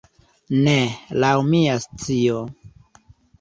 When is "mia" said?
1.51-1.77